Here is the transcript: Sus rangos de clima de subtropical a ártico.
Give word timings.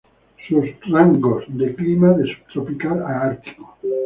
Sus 0.47 0.65
rangos 0.89 1.43
de 1.49 1.75
clima 1.75 2.09
de 2.13 2.25
subtropical 2.35 3.03
a 3.03 3.21
ártico. 3.25 3.77